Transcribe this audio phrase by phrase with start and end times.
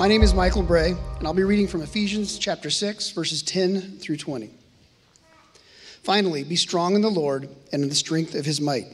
[0.00, 3.98] My name is Michael Bray, and I'll be reading from Ephesians chapter 6, verses 10
[3.98, 4.48] through 20.
[6.02, 8.86] Finally, be strong in the Lord and in the strength of his might.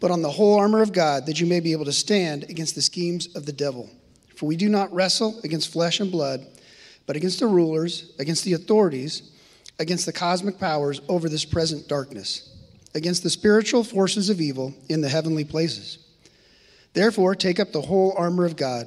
[0.00, 2.74] Put on the whole armor of God that you may be able to stand against
[2.74, 3.90] the schemes of the devil.
[4.34, 6.46] For we do not wrestle against flesh and blood,
[7.04, 9.32] but against the rulers, against the authorities,
[9.78, 12.56] against the cosmic powers over this present darkness,
[12.94, 15.98] against the spiritual forces of evil in the heavenly places.
[16.94, 18.86] Therefore, take up the whole armor of God,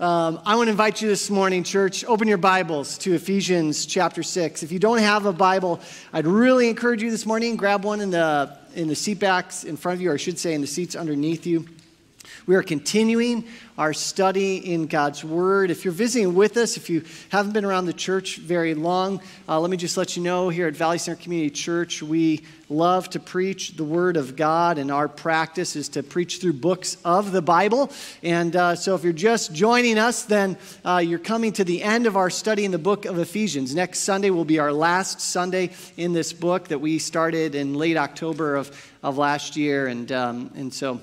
[0.00, 4.22] Um, I want to invite you this morning, church, open your Bibles to Ephesians chapter
[4.22, 4.62] 6.
[4.62, 5.78] If you don't have a Bible,
[6.10, 9.76] I'd really encourage you this morning, grab one in the, in the seat backs in
[9.76, 11.66] front of you, or I should say in the seats underneath you.
[12.46, 13.44] We are continuing
[13.78, 15.70] our study in God's Word.
[15.70, 19.58] If you're visiting with us, if you haven't been around the church very long, uh,
[19.58, 23.18] let me just let you know here at Valley Center Community Church, we love to
[23.18, 27.42] preach the Word of God, and our practice is to preach through books of the
[27.42, 27.90] Bible.
[28.22, 32.06] And uh, so if you're just joining us, then uh, you're coming to the end
[32.06, 33.74] of our study in the book of Ephesians.
[33.74, 37.96] Next Sunday will be our last Sunday in this book that we started in late
[37.96, 38.70] October of,
[39.02, 39.86] of last year.
[39.86, 41.00] And, um, and so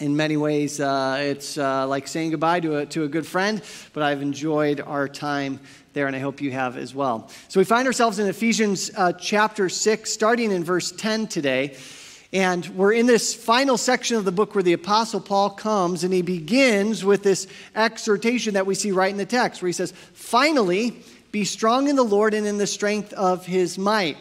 [0.00, 3.62] in many ways, uh, it's uh, like saying goodbye to a, to a good friend,
[3.92, 5.60] but I've enjoyed our time
[5.92, 7.28] there, and I hope you have as well.
[7.48, 11.76] So we find ourselves in Ephesians uh, chapter 6, starting in verse 10 today.
[12.32, 16.14] And we're in this final section of the book where the Apostle Paul comes and
[16.14, 19.92] he begins with this exhortation that we see right in the text, where he says,
[20.14, 24.16] Finally, be strong in the Lord and in the strength of his might.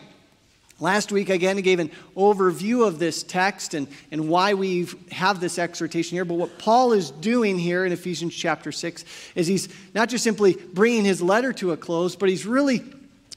[0.81, 5.41] Last week, again, I gave an overview of this text and, and why we have
[5.41, 6.23] this exhortation here.
[6.23, 9.03] But what Paul is doing here in Ephesians chapter 6
[9.35, 12.81] is he's not just simply bringing his letter to a close, but he's really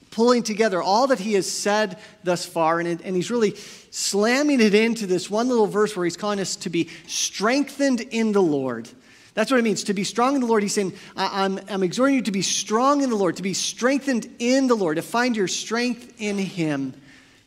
[0.09, 2.79] pulling together all that he has said thus far.
[2.79, 3.55] And, and he's really
[3.91, 8.31] slamming it into this one little verse where he's calling us to be strengthened in
[8.31, 8.87] the Lord.
[9.33, 10.63] That's what it means to be strong in the Lord.
[10.63, 14.33] He's saying, I'm, I'm exhorting you to be strong in the Lord, to be strengthened
[14.39, 16.93] in the Lord, to find your strength in Him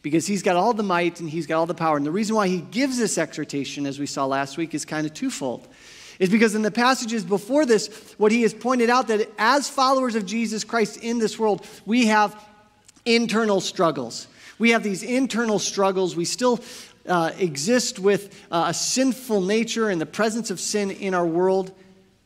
[0.06, 1.97] because he's got all the might and he's got all the power.
[1.97, 5.05] And the reason why he gives this exhortation, as we saw last week, is kind
[5.05, 5.67] of twofold.
[6.21, 10.15] Is because in the passages before this, what he has pointed out that as followers
[10.15, 12.41] of Jesus Christ in this world, we have
[13.05, 14.28] internal struggles.
[14.61, 16.15] We have these internal struggles.
[16.15, 16.61] We still
[17.09, 21.72] uh, exist with uh, a sinful nature and the presence of sin in our world.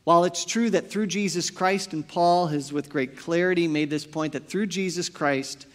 [0.04, 4.04] While it's true that through Jesus Christ, and Paul has with great clarity made this
[4.04, 5.66] point that through Jesus Christ,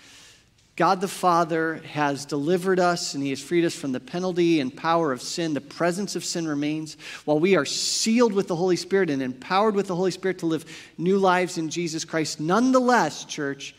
[0.75, 4.75] God the Father has delivered us and He has freed us from the penalty and
[4.75, 5.53] power of sin.
[5.53, 6.97] The presence of sin remains.
[7.23, 10.47] While we are sealed with the Holy Spirit and empowered with the Holy Spirit to
[10.47, 10.65] live
[10.97, 13.73] new lives in Jesus Christ, nonetheless, church,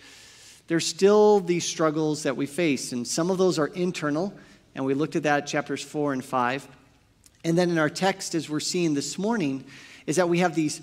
[0.68, 2.92] there's still these struggles that we face.
[2.92, 4.32] And some of those are internal,
[4.74, 6.66] and we looked at that chapters 4 and 5.
[7.44, 9.64] And then in our text, as we're seeing this morning,
[10.06, 10.80] is that we have these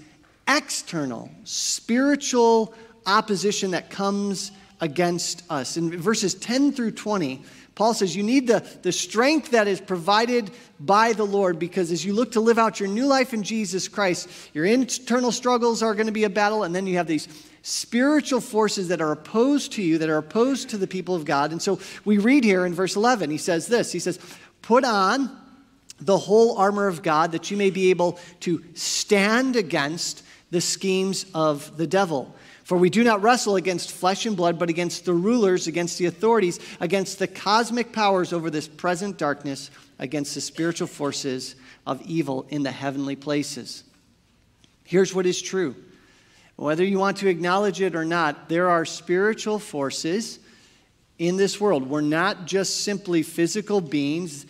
[0.48, 2.76] external, spiritual
[3.08, 4.52] opposition that comes
[4.84, 5.78] against us.
[5.78, 7.42] In verses 10 through 20,
[7.74, 12.04] Paul says you need the, the strength that is provided by the Lord because as
[12.04, 15.96] you look to live out your new life in Jesus Christ, your internal struggles are
[15.96, 17.30] going to be a battle, and then you have these
[17.62, 21.54] spiritual forces that are opposed to you, that are opposed to the people of God.
[21.54, 24.20] And so we read here in verse 11, he says this He says,
[24.62, 25.34] Put on
[26.02, 31.26] the whole armor of God that you may be able to stand against the schemes
[31.34, 32.36] of the devil.
[32.64, 36.06] For we do not wrestle against flesh and blood, but against the rulers, against the
[36.06, 39.70] authorities, against the cosmic powers over this present darkness,
[40.00, 41.56] against the spiritual forces
[41.86, 43.84] of evil in the heavenly places.
[44.84, 45.76] Here's what is true
[46.56, 50.40] whether you want to acknowledge it or not, there are spiritual forces
[51.18, 51.90] in this world.
[51.90, 54.46] We're not just simply physical beings,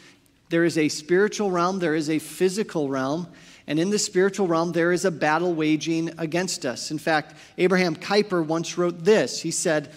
[0.49, 3.27] there is a spiritual realm, there is a physical realm.
[3.67, 6.91] And in the spiritual realm, there is a battle waging against us.
[6.91, 9.91] In fact, Abraham Kuyper once wrote this He said,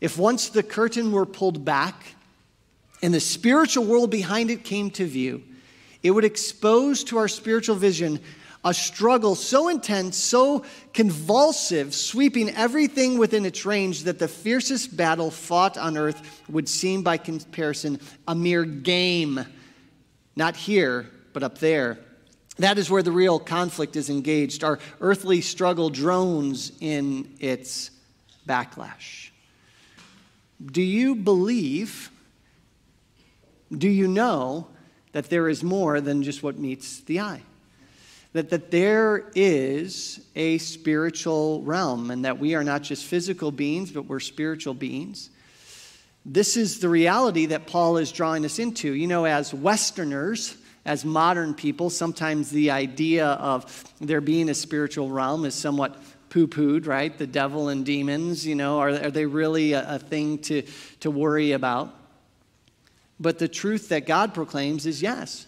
[0.00, 2.14] If once the curtain were pulled back
[3.02, 5.42] and the spiritual world behind it came to view,
[6.02, 8.20] it would expose to our spiritual vision
[8.66, 15.30] a struggle so intense, so convulsive, sweeping everything within its range that the fiercest battle
[15.30, 19.46] fought on earth would seem, by comparison, a mere game.
[20.34, 22.00] Not here, but up there.
[22.58, 24.64] That is where the real conflict is engaged.
[24.64, 27.90] Our earthly struggle drones in its
[28.48, 29.30] backlash.
[30.64, 32.10] Do you believe,
[33.70, 34.68] do you know
[35.12, 37.42] that there is more than just what meets the eye?
[38.36, 43.90] that, that there is a spiritual realm and that we are not just physical beings,
[43.90, 45.30] but we're spiritual beings.
[46.26, 48.92] This is the reality that Paul is drawing us into.
[48.92, 50.54] You know, as Westerners,
[50.86, 56.00] as modern people, sometimes the idea of there being a spiritual realm is somewhat
[56.30, 57.16] poo pooed, right?
[57.16, 60.62] The devil and demons, you know, are, are they really a, a thing to,
[61.00, 61.94] to worry about?
[63.18, 65.46] But the truth that God proclaims is yes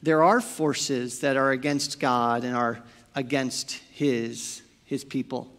[0.00, 2.80] there are forces that are against God and are
[3.16, 5.50] against His, his people.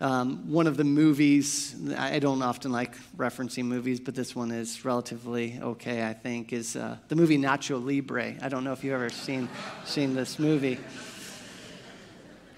[0.00, 4.84] Um, one of the movies, I don't often like referencing movies, but this one is
[4.84, 8.34] relatively okay, I think, is uh, the movie Nacho Libre.
[8.42, 9.48] I don't know if you've ever seen,
[9.84, 10.80] seen this movie.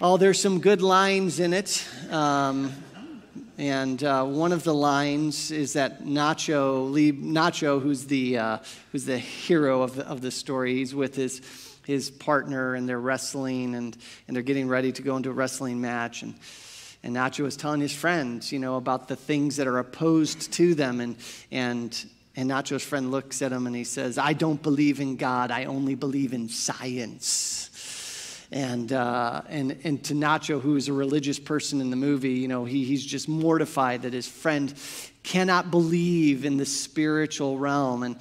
[0.00, 1.86] Oh, there's some good lines in it.
[2.10, 2.72] Um,
[3.58, 6.90] and uh, one of the lines is that Nacho,
[7.20, 8.58] Nacho who's the, uh,
[8.92, 11.42] who's the hero of the, of the story, he's with his,
[11.84, 13.94] his partner and they're wrestling and,
[14.26, 16.22] and they're getting ready to go into a wrestling match.
[16.22, 16.34] And,
[17.06, 20.74] and Nacho is telling his friends, you know, about the things that are opposed to
[20.74, 21.00] them.
[21.00, 21.16] And,
[21.50, 22.04] and,
[22.34, 25.64] and Nacho's friend looks at him and he says, I don't believe in God, I
[25.64, 27.66] only believe in science
[28.52, 32.48] and, uh, and, and to Nacho, who is a religious person in the movie, you
[32.48, 34.72] know, he, he's just mortified that his friend
[35.22, 38.02] cannot believe in the spiritual realm.
[38.04, 38.16] And,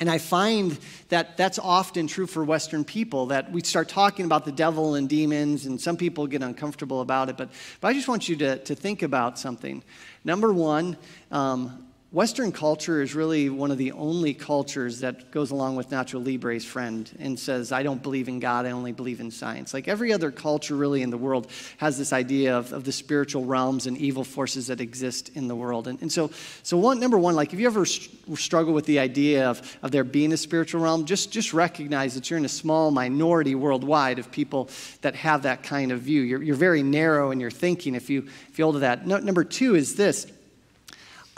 [0.00, 0.78] and I find
[1.08, 5.08] that that's often true for Western people, that we start talking about the devil and
[5.08, 7.36] demons, and some people get uncomfortable about it.
[7.36, 7.50] But,
[7.80, 9.82] but I just want you to, to think about something.
[10.24, 10.96] Number one,
[11.32, 16.24] um, Western culture is really one of the only cultures that goes along with Nacho
[16.24, 19.74] Libre's friend and says, I don't believe in God, I only believe in science.
[19.74, 23.44] Like every other culture really in the world has this idea of, of the spiritual
[23.44, 25.86] realms and evil forces that exist in the world.
[25.86, 26.30] And, and so,
[26.62, 30.02] so one, number one, like if you ever struggle with the idea of, of there
[30.02, 34.32] being a spiritual realm, just, just recognize that you're in a small minority worldwide of
[34.32, 34.70] people
[35.02, 36.22] that have that kind of view.
[36.22, 39.06] You're, you're very narrow in your thinking if you, if you hold to that.
[39.06, 40.26] No, number two is this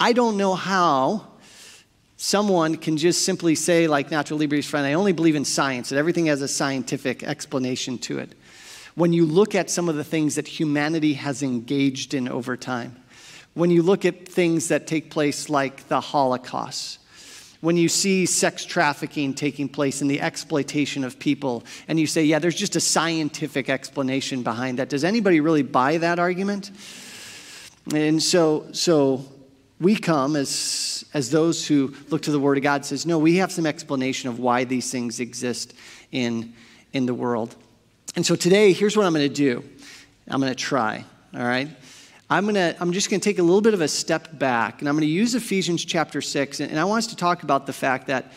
[0.02, 1.26] I don't know how
[2.16, 5.98] someone can just simply say, like Nacho Libre's friend, I only believe in science, that
[5.98, 8.32] everything has a scientific explanation to it.
[8.94, 12.96] When you look at some of the things that humanity has engaged in over time,
[13.52, 16.98] when you look at things that take place like the Holocaust,
[17.60, 22.24] when you see sex trafficking taking place and the exploitation of people, and you say,
[22.24, 24.88] yeah, there's just a scientific explanation behind that.
[24.88, 26.70] Does anybody really buy that argument?
[27.92, 29.24] And so, so
[29.80, 33.36] we come as, as those who look to the Word of God says, no, we
[33.36, 35.72] have some explanation of why these things exist
[36.12, 36.52] in,
[36.92, 37.56] in the world.
[38.14, 39.64] And so today, here's what I'm going to do.
[40.28, 41.04] I'm going to try,
[41.34, 41.68] all right?
[42.28, 44.88] I'm, gonna, I'm just going to take a little bit of a step back, and
[44.88, 47.66] I'm going to use Ephesians chapter 6, and, and I want us to talk about
[47.66, 48.32] the fact that,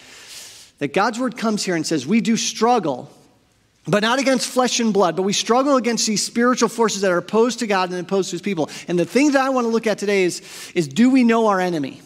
[0.79, 3.11] that God's Word comes here and says, we do struggle
[3.87, 7.17] but not against flesh and blood, but we struggle against these spiritual forces that are
[7.17, 8.69] opposed to God and opposed to his people.
[8.87, 10.41] And the thing that I want to look at today is,
[10.73, 12.01] is do we know our enemy?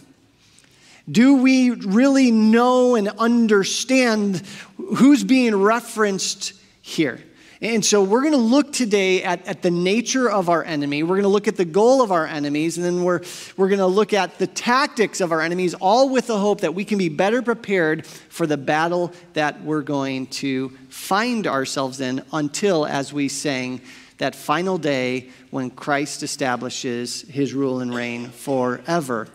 [1.09, 4.41] Do we really know and understand
[4.77, 7.23] who's being referenced here?
[7.59, 11.01] And so we're going to look today at, at the nature of our enemy.
[11.01, 13.21] We're going to look at the goal of our enemies, and then we're,
[13.55, 16.75] we're going to look at the tactics of our enemies, all with the hope that
[16.75, 22.23] we can be better prepared for the battle that we're going to find ourselves in
[22.31, 23.81] until, as we sang,
[24.19, 29.27] that final day when Christ establishes his rule and reign forever.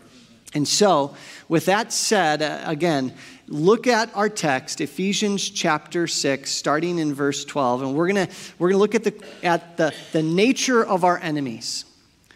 [0.55, 1.17] And so,
[1.49, 3.15] with that said, uh, again,
[3.53, 8.35] look at our text, Ephesians chapter 6, starting in verse 12, and we're going to
[8.59, 11.85] we're gonna look at, the, at the, the nature of our enemies.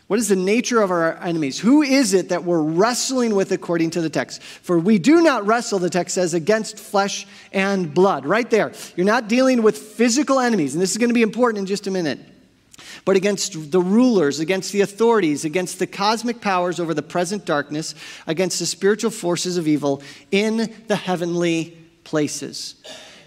[0.08, 1.58] What is the nature of our enemies?
[1.58, 4.40] Who is it that we're wrestling with according to the text?
[4.40, 8.25] For we do not wrestle, the text says, against flesh and blood.
[8.25, 8.73] Right there.
[8.94, 11.88] You're not dealing with physical enemies, and this is going to be important in just
[11.88, 12.20] a minute
[13.07, 17.95] but against the rulers, against the authorities, against the cosmic powers over the present darkness,
[18.27, 22.75] against the spiritual forces of evil in the heavenly places.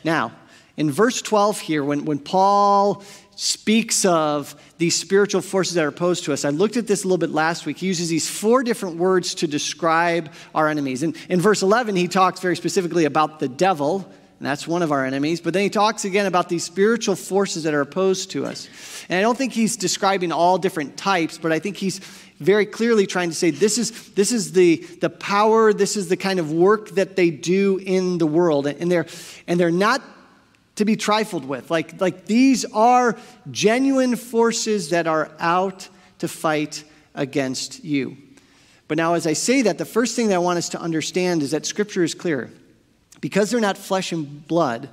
[0.04, 0.34] Now,
[0.78, 3.04] in verse 12 here, when, when Paul
[3.40, 6.44] speaks of these spiritual forces that are opposed to us.
[6.44, 7.78] I looked at this a little bit last week.
[7.78, 11.04] He uses these four different words to describe our enemies.
[11.04, 14.91] And in verse 11, he talks very specifically about the devil, and that's one of
[14.93, 15.41] our enemies.
[15.41, 18.69] But then he talks again about these spiritual forces that are opposed to us.
[19.10, 22.00] And I don't think he's describing all different types, but I think he's
[22.39, 26.15] very clearly trying to say this is, this is the, the power, this is the
[26.15, 28.65] kind of work that they do in the world.
[28.65, 29.08] And they're,
[29.46, 30.01] and they're not
[30.77, 31.69] to be trifled with.
[31.69, 33.17] Like, like these are
[33.51, 38.15] genuine forces that are out to fight against you.
[38.88, 41.43] But now, as I say that, the first thing that I want us to understand
[41.43, 42.50] is that Scripture is clear.
[43.22, 44.90] Because they're not flesh and blood,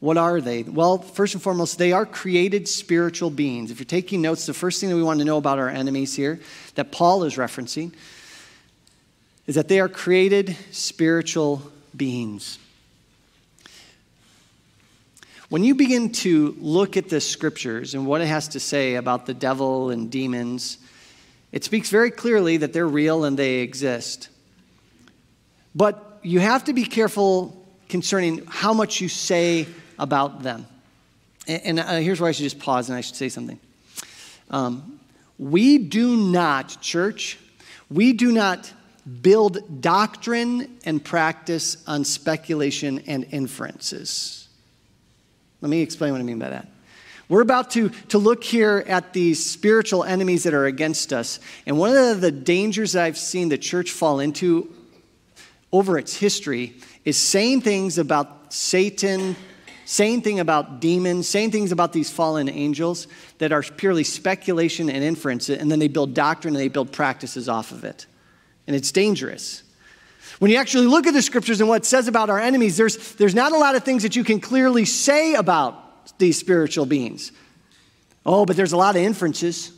[0.00, 0.62] what are they?
[0.62, 3.70] Well, first and foremost, they are created spiritual beings.
[3.70, 6.14] If you're taking notes, the first thing that we want to know about our enemies
[6.14, 6.40] here,
[6.76, 7.92] that Paul is referencing,
[9.46, 11.62] is that they are created spiritual
[11.96, 12.58] beings.
[15.48, 19.26] When you begin to look at the scriptures and what it has to say about
[19.26, 20.76] the devil and demons,
[21.52, 24.28] it speaks very clearly that they're real and they exist.
[25.74, 27.57] But you have to be careful
[27.88, 29.66] concerning how much you say
[29.98, 30.66] about them.
[31.46, 33.58] And, uh, here's where I should just pause and I should say something.
[34.50, 35.00] Um,
[35.38, 37.38] we do not, church,
[37.90, 38.72] we do not
[39.22, 44.48] build doctrine and practice on speculation and inferences.
[45.60, 46.68] Let me explain what I mean by that.
[47.28, 51.40] We're about to, to look here at these spiritual enemies that are against us.
[51.66, 54.74] And one of the dangers that I've seen the church fall into
[55.72, 59.36] over its history is saying things about Satan,
[59.84, 63.06] saying things about demons, saying things about these fallen angels
[63.38, 67.48] that are purely speculation and inference, and then they build doctrine and they build practices
[67.48, 68.06] off of it.
[68.66, 69.62] And it's dangerous.
[70.38, 73.14] When you actually look at the scriptures and what it says about our enemies, there's,
[73.14, 77.32] there's not a lot of things that you can clearly say about these spiritual beings.
[78.24, 79.72] Oh, but there's a lot of inferences.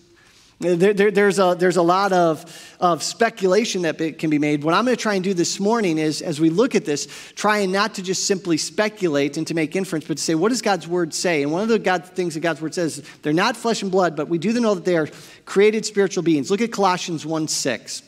[0.60, 4.62] There, there, there's, a, there's a lot of, of speculation that can be made.
[4.62, 7.08] What I'm going to try and do this morning is, as we look at this,
[7.34, 10.60] trying not to just simply speculate and to make inference, but to say, what does
[10.60, 11.42] God's word say?
[11.42, 14.16] And one of the God, things that God's word says, they're not flesh and blood,
[14.16, 15.08] but we do know that they are
[15.46, 16.50] created spiritual beings.
[16.50, 18.02] Look at Colossians 1 6.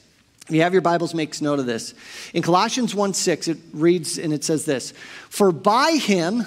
[0.49, 1.95] If you have your Bibles, makes note of this.
[2.35, 4.93] In Colossians 1 6, it reads and it says this
[5.31, 6.45] For by him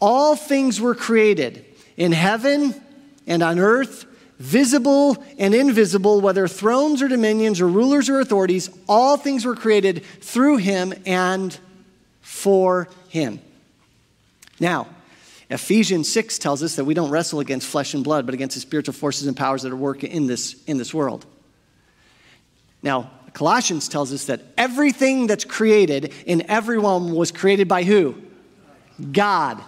[0.00, 1.62] all things were created
[1.98, 2.74] in heaven
[3.26, 4.06] and on earth,
[4.38, 10.04] visible and invisible, whether thrones or dominions or rulers or authorities, all things were created
[10.20, 11.58] through him and
[12.20, 13.40] for him.
[14.60, 14.88] Now,
[15.48, 18.60] Ephesians 6 tells us that we don't wrestle against flesh and blood, but against the
[18.60, 21.24] spiritual forces and powers that are working in this, in this world.
[22.82, 28.16] Now, Colossians tells us that everything that's created in everyone was created by who?
[29.12, 29.62] God.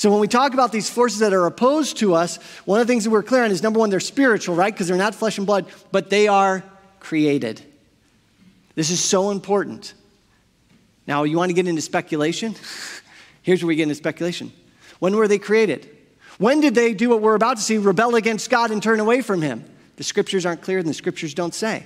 [0.00, 2.90] So when we talk about these forces that are opposed to us, one of the
[2.90, 4.72] things that we're clear on is number one, they're spiritual, right?
[4.72, 6.64] Because they're not flesh and blood, but they are
[7.00, 7.60] created.
[8.74, 9.92] This is so important.
[11.06, 12.54] Now, you want to get into speculation?
[13.42, 14.54] Here's where we get into speculation.
[15.00, 15.94] When were they created?
[16.38, 19.20] When did they do what we're about to see, rebel against God and turn away
[19.20, 19.66] from Him?
[19.96, 21.84] The scriptures aren't clear and the scriptures don't say.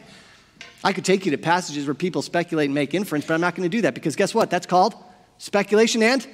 [0.85, 3.57] I could take you to passages where people speculate and make inference, but I'm not
[3.57, 4.51] going to do that because guess what?
[4.51, 4.95] That's called
[5.39, 6.25] speculation and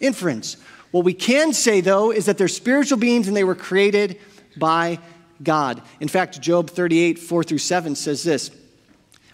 [0.00, 0.58] inference.
[0.90, 4.18] What we can say, though, is that they're spiritual beings and they were created
[4.56, 4.98] by
[5.42, 5.82] God.
[6.00, 8.50] In fact, Job 38, 4 through 7 says this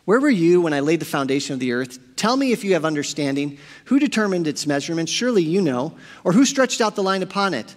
[0.04, 1.98] Where were you when I laid the foundation of the earth?
[2.16, 3.58] Tell me if you have understanding.
[3.86, 5.12] Who determined its measurements?
[5.12, 5.96] Surely you know.
[6.24, 7.74] Or who stretched out the line upon it?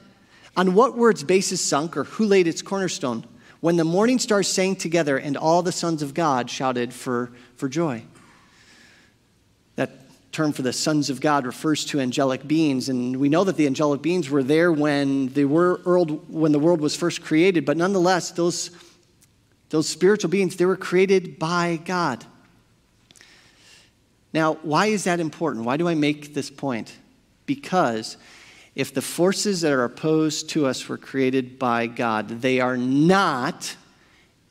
[0.57, 3.25] On what were its bases sunk, or who laid its cornerstone?
[3.65, 7.67] when the morning stars sang together and all the sons of God shouted for, for
[7.67, 8.03] joy.
[10.35, 13.67] Term for the sons of God refers to angelic beings, and we know that the
[13.67, 18.31] angelic beings were there when the world, when the world was first created, but nonetheless,
[18.31, 18.71] those,
[19.69, 22.25] those spiritual beings, they were created by God.
[24.33, 25.63] Now, why is that important?
[25.63, 26.97] Why do I make this point?
[27.45, 28.17] Because
[28.75, 33.77] if the forces that are opposed to us were created by God, they are not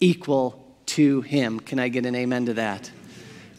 [0.00, 1.60] equal to Him.
[1.60, 2.90] Can I get an amen to that?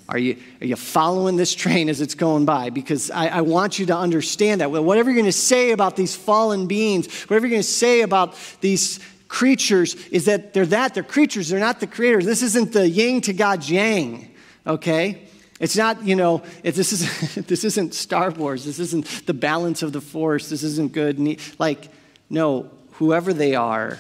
[0.08, 2.70] Are you, are you following this train as it's going by?
[2.70, 4.70] Because I, I want you to understand that.
[4.72, 8.36] Whatever you're going to say about these fallen beings, whatever you're going to say about
[8.62, 12.26] these creatures, is that they're that, they're creatures, they're not the creators.
[12.26, 14.32] This isn't the yin to God's yang,
[14.68, 15.28] okay?
[15.60, 18.64] It's not, you know, this, is, this isn't Star Wars.
[18.64, 20.50] This isn't the balance of the force.
[20.50, 21.40] This isn't good.
[21.58, 21.90] Like,
[22.30, 24.00] no, whoever they are,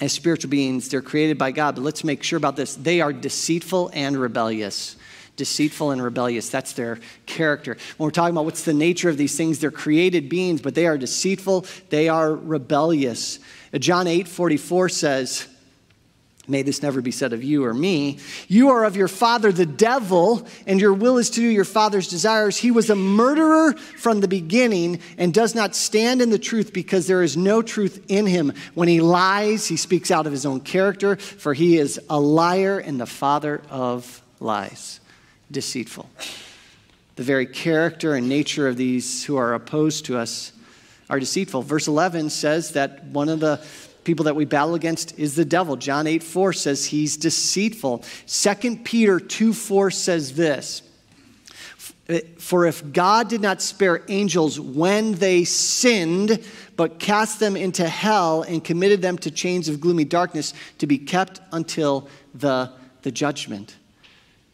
[0.00, 1.76] as spiritual beings, they're created by God.
[1.76, 4.96] But let's make sure about this they are deceitful and rebellious.
[5.36, 6.48] Deceitful and rebellious.
[6.48, 7.76] That's their character.
[7.96, 10.86] When we're talking about what's the nature of these things, they're created beings, but they
[10.86, 13.38] are deceitful, they are rebellious.
[13.72, 15.48] Uh, John 8 44 says,
[16.46, 18.18] May this never be said of you or me.
[18.48, 22.08] You are of your father, the devil, and your will is to do your father's
[22.08, 22.58] desires.
[22.58, 27.06] He was a murderer from the beginning and does not stand in the truth because
[27.06, 28.52] there is no truth in him.
[28.74, 32.78] When he lies, he speaks out of his own character, for he is a liar
[32.78, 35.00] and the father of lies,
[35.50, 36.08] deceitful.
[37.16, 40.52] The very character and nature of these who are opposed to us
[41.08, 41.62] are deceitful.
[41.62, 43.64] Verse 11 says that one of the
[44.04, 45.76] people that we battle against is the devil.
[45.76, 48.04] John 8 4 says he's deceitful.
[48.26, 50.82] 2 Peter 2 4 says this
[52.38, 56.44] For if God did not spare angels when they sinned,
[56.76, 60.98] but cast them into hell and committed them to chains of gloomy darkness to be
[60.98, 62.72] kept until the,
[63.02, 63.76] the judgment.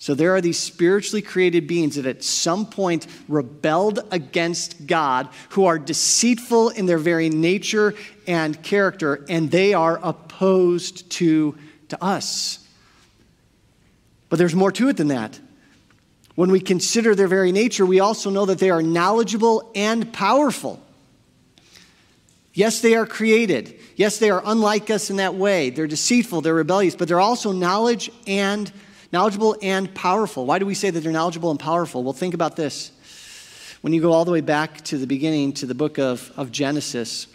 [0.00, 5.66] So there are these spiritually created beings that at some point rebelled against God, who
[5.66, 7.94] are deceitful in their very nature
[8.26, 11.54] and character, and they are opposed to,
[11.90, 12.66] to us.
[14.30, 15.38] But there's more to it than that.
[16.34, 20.80] When we consider their very nature, we also know that they are knowledgeable and powerful.
[22.54, 23.78] Yes, they are created.
[23.96, 25.68] Yes, they are unlike us in that way.
[25.68, 28.72] They're deceitful, they're rebellious, but they're also knowledge and
[29.12, 30.46] knowledgeable and powerful.
[30.46, 32.02] Why do we say that they're knowledgeable and powerful?
[32.02, 32.92] Well, think about this.
[33.80, 36.52] When you go all the way back to the beginning, to the book of, of
[36.52, 37.26] Genesis,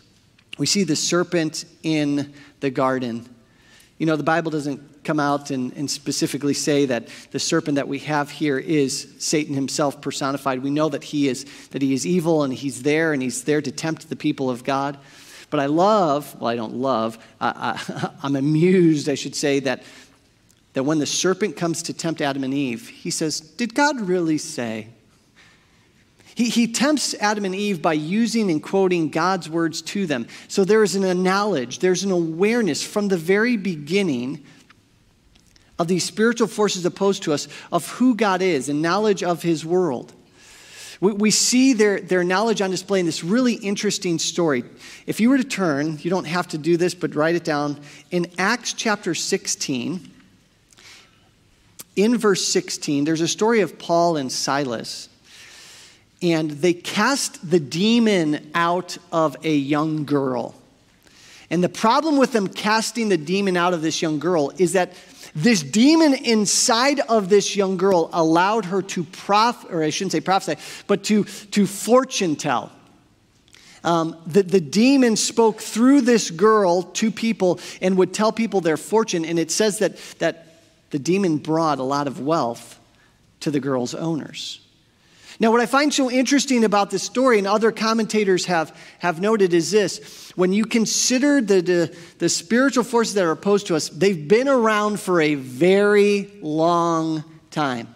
[0.58, 3.28] we see the serpent in the garden.
[3.98, 7.88] You know, the Bible doesn't come out and, and, specifically say that the serpent that
[7.88, 10.64] we have here is Satan himself personified.
[10.64, 13.62] We know that he is that he is evil and he's there and he's there
[13.62, 14.98] to tempt the people of God.
[15.50, 19.84] But I love, well, I don't love, uh, I, I'm amused, I should say, that
[20.76, 24.38] that when the serpent comes to tempt Adam and Eve, he says, Did God really
[24.38, 24.90] say?
[26.36, 30.28] He, he tempts Adam and Eve by using and quoting God's words to them.
[30.50, 34.44] So there is an knowledge, there's an awareness from the very beginning
[35.80, 39.66] of these spiritual forces opposed to us of who God is and knowledge of his
[39.66, 40.12] world.
[41.00, 44.66] We, we see their, their knowledge on display in this really interesting story.
[45.08, 47.80] If you were to turn, you don't have to do this, but write it down,
[48.12, 50.12] in Acts chapter 16
[51.96, 55.10] in verse 16, there's a story of Paul and Silas.
[56.22, 60.56] And they cast the demon out of a young girl.
[61.50, 64.94] And the problem with them casting the demon out of this young girl is that
[65.36, 70.22] this demon inside of this young girl allowed her to prof, or I shouldn't say
[70.22, 72.72] prophesy, but to, to fortune tell.
[73.84, 78.78] Um, the, the demon spoke through this girl to people and would tell people their
[78.78, 79.26] fortune.
[79.26, 80.45] And it says that, that
[80.96, 82.80] the demon brought a lot of wealth
[83.42, 84.62] to the girl's owners.
[85.42, 89.54] Now, what I find so interesting about this story, and other commentators have, have noted,
[89.54, 93.90] is this when you consider the, the, the spiritual forces that are opposed to us,
[93.90, 97.94] they've been around for a very long time.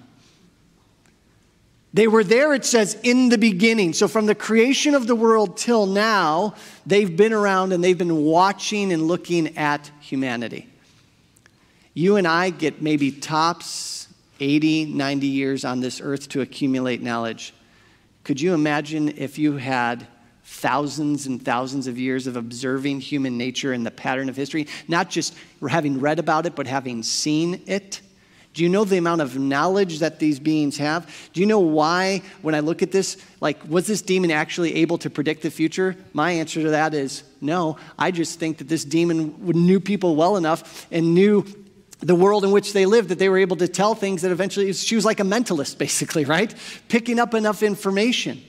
[1.93, 3.93] They were there, it says, in the beginning.
[3.93, 6.53] So, from the creation of the world till now,
[6.85, 10.68] they've been around and they've been watching and looking at humanity.
[11.99, 14.07] You and I get maybe tops
[14.39, 17.53] 80, 90 years on this earth to accumulate knowledge.
[18.23, 20.07] Could you imagine if you had
[20.45, 25.09] thousands and thousands of years of observing human nature and the pattern of history, not
[25.09, 25.35] just
[25.69, 27.99] having read about it, but having seen it?
[28.53, 31.29] Do you know the amount of knowledge that these beings have?
[31.33, 34.99] Do you know why, when I look at this, like, was this demon actually able
[34.99, 35.97] to predict the future?
[36.13, 37.77] My answer to that is no.
[37.97, 41.45] I just think that this demon knew people well enough and knew
[41.99, 44.71] the world in which they lived that they were able to tell things that eventually
[44.73, 46.53] she was like a mentalist basically right?
[46.87, 48.41] Picking up enough information.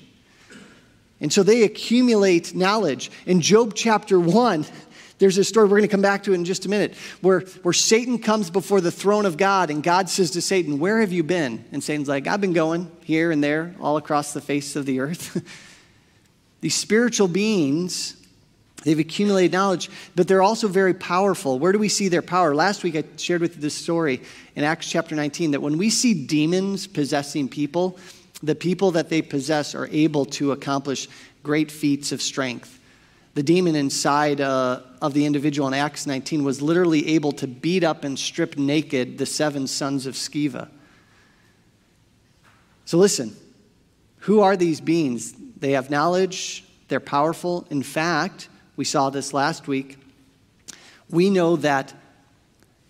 [1.23, 3.11] And so they accumulate knowledge.
[3.27, 4.67] In job chapter 1
[5.19, 7.41] there's a story we're going to come back to it in just a minute where,
[7.63, 11.13] where satan comes before the throne of god and god says to satan where have
[11.13, 11.63] you been?
[11.73, 15.01] And satan's like i've been going here and there all across the face of the
[15.01, 15.43] earth.
[16.61, 18.20] These spiritual beings
[18.83, 21.59] They've accumulated knowledge, but they're also very powerful.
[21.59, 22.55] Where do we see their power?
[22.55, 24.23] Last week I shared with you this story
[24.57, 27.99] in Acts chapter 19 that when we see demons possessing people,
[28.43, 31.09] the people that they possess are able to accomplish
[31.43, 32.79] great feats of strength.
[33.35, 37.85] The demon inside uh, of the individual in Acts 19 was literally able to beat
[37.85, 40.69] up and strip naked the seven sons of Sceva.
[42.87, 43.37] So listen,
[44.21, 45.35] who are these beings?
[45.59, 47.67] They have knowledge, they're powerful.
[47.71, 48.49] In fact,
[48.81, 49.99] we saw this last week.
[51.11, 51.93] We know that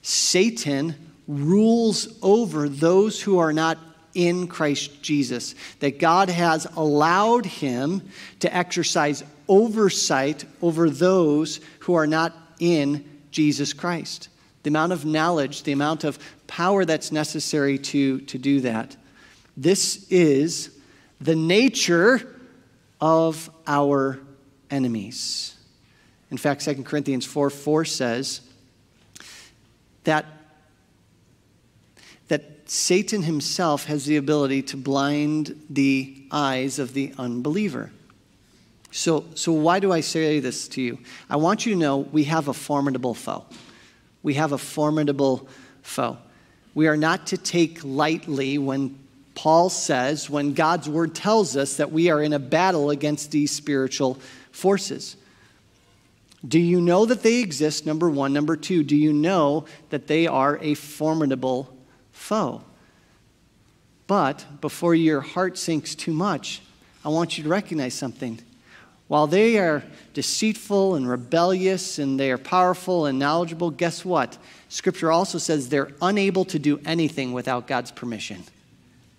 [0.03, 0.94] Satan
[1.26, 3.76] rules over those who are not
[4.14, 12.07] in Christ Jesus, that God has allowed him to exercise oversight over those who are
[12.07, 14.29] not in Jesus Christ.
[14.62, 18.96] The amount of knowledge, the amount of power that's necessary to, to do that.
[19.57, 20.70] This is
[21.20, 22.33] the nature
[23.00, 24.20] of our
[24.70, 25.57] enemies.
[26.31, 28.40] In fact, 2 Corinthians 4 4 says
[30.05, 30.27] that,
[32.29, 37.90] that Satan himself has the ability to blind the eyes of the unbeliever.
[38.93, 40.99] So, so, why do I say this to you?
[41.29, 43.45] I want you to know we have a formidable foe.
[44.23, 45.49] We have a formidable
[45.83, 46.19] foe.
[46.75, 48.99] We are not to take lightly when
[49.35, 53.53] Paul says, when God's word tells us that we are in a battle against these
[53.53, 54.19] spiritual
[54.51, 55.16] forces.
[56.46, 57.85] Do you know that they exist?
[57.85, 58.33] Number one.
[58.33, 61.76] Number two, do you know that they are a formidable
[62.12, 62.62] foe?
[64.07, 66.62] But before your heart sinks too much,
[67.05, 68.40] I want you to recognize something.
[69.07, 69.83] While they are
[70.14, 74.38] deceitful and rebellious and they are powerful and knowledgeable, guess what?
[74.68, 78.44] Scripture also says they're unable to do anything without God's permission.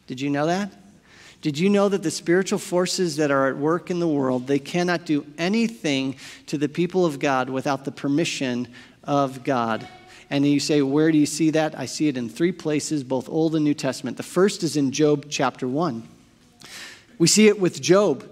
[0.07, 0.71] Did you know that?
[1.41, 4.59] Did you know that the spiritual forces that are at work in the world, they
[4.59, 8.67] cannot do anything to the people of God without the permission
[9.03, 9.87] of God?
[10.29, 11.77] And you say, where do you see that?
[11.77, 14.17] I see it in three places, both Old and New Testament.
[14.17, 16.07] The first is in Job chapter 1.
[17.17, 18.27] We see it with Job.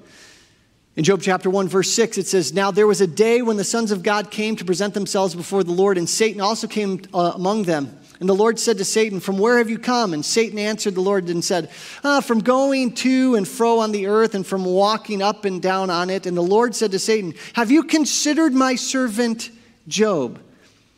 [0.96, 3.64] In Job chapter 1, verse 6, it says, Now there was a day when the
[3.64, 7.34] sons of God came to present themselves before the Lord, and Satan also came uh,
[7.36, 7.99] among them.
[8.20, 10.14] And the Lord said to Satan, From where have you come?
[10.14, 11.70] And Satan answered the Lord and said,
[12.04, 15.90] ah, From going to and fro on the earth and from walking up and down
[15.90, 16.26] on it.
[16.26, 19.52] And the Lord said to Satan, Have you considered my servant
[19.88, 20.42] Job?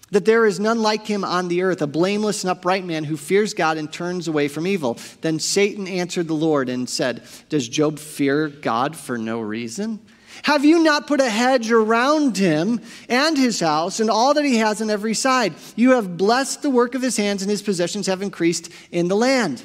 [0.10, 3.15] That there is none like him on the earth, a blameless and upright man who
[3.15, 4.97] fears God and turns away from evil.
[5.21, 9.99] Then Satan answered the Lord and said, Does Job fear God for no reason?
[10.43, 14.58] Have you not put a hedge around him and his house and all that he
[14.58, 15.54] has on every side?
[15.75, 19.15] You have blessed the work of his hands, and his possessions have increased in the
[19.15, 19.63] land.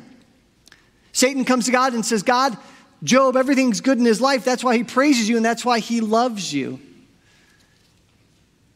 [1.13, 2.57] Satan comes to God and says, God,
[3.03, 4.45] Job, everything's good in his life.
[4.45, 6.81] That's why he praises you, and that's why he loves you.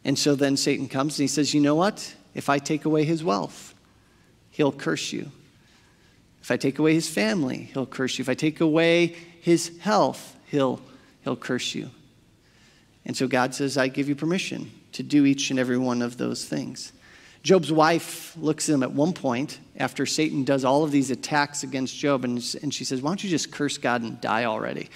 [0.05, 2.15] And so then Satan comes and he says, You know what?
[2.35, 3.75] If I take away his wealth,
[4.51, 5.31] he'll curse you.
[6.43, 8.23] If I take away his family, he'll curse you.
[8.23, 10.81] If I take away his health, he'll
[11.25, 11.91] he'll curse you.
[13.05, 16.17] And so God says, I give you permission to do each and every one of
[16.17, 16.93] those things.
[17.43, 21.63] Job's wife looks at him at one point after Satan does all of these attacks
[21.63, 24.91] against Job, and, and she says, Why don't you just curse God and die already?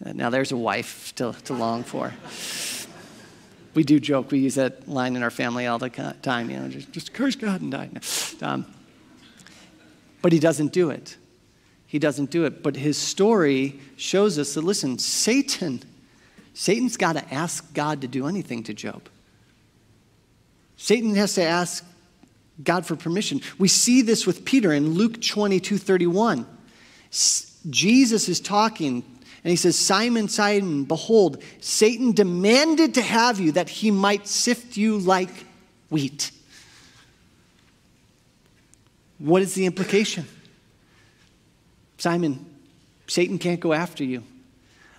[0.00, 2.12] Now, there's a wife to, to long for.
[3.74, 5.88] We do joke, we use that line in our family all the
[6.22, 7.90] time, you know, just, just curse God and die.
[8.40, 8.66] Um,
[10.22, 11.16] but he doesn't do it
[11.86, 12.62] he doesn't do it.
[12.62, 15.82] But his story shows us that, listen, Satan,
[16.54, 19.08] Satan's got to ask God to do anything to Job.
[20.76, 21.84] Satan has to ask
[22.62, 23.40] God for permission.
[23.58, 26.46] We see this with Peter in Luke 22 31.
[27.70, 29.04] Jesus is talking
[29.46, 34.76] and he says, Simon, Simon, behold, Satan demanded to have you that he might sift
[34.76, 35.30] you like
[35.88, 36.32] wheat.
[39.18, 40.26] What is the implication?
[41.98, 42.44] Simon,
[43.06, 44.22] Satan can't go after you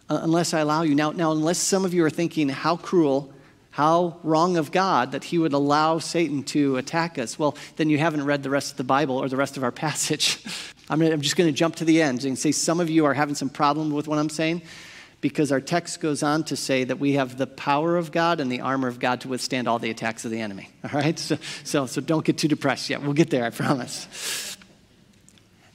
[0.10, 0.96] uh, unless I allow you.
[0.96, 3.34] Now, now, unless some of you are thinking, how cruel,
[3.72, 7.98] how wrong of God that he would allow Satan to attack us, well, then you
[7.98, 10.40] haven't read the rest of the Bible or the rest of our passage.
[10.90, 13.06] I'm, gonna, I'm just going to jump to the end and say some of you
[13.06, 14.62] are having some problem with what I'm saying
[15.20, 18.52] because our text goes on to say that we have the power of God and
[18.52, 20.70] the armor of God to withstand all the attacks of the enemy.
[20.84, 21.18] All right?
[21.18, 23.02] So, so, so don't get too depressed yet.
[23.02, 24.57] We'll get there, I promise.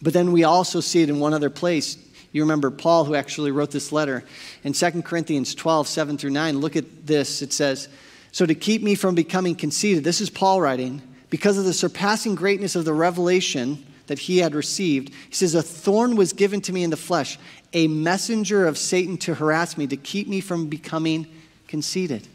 [0.03, 1.97] But then we also see it in one other place.
[2.33, 4.25] You remember Paul, who actually wrote this letter.
[4.65, 7.41] In 2 Corinthians 12, 7 through 9, look at this.
[7.41, 7.89] It says,
[8.33, 12.35] So to keep me from becoming conceited, this is Paul writing, because of the surpassing
[12.35, 16.73] greatness of the revelation that he had received, he says, A thorn was given to
[16.73, 17.39] me in the flesh,
[17.73, 21.27] a messenger of Satan to harass me, to keep me from becoming
[21.69, 22.27] conceited.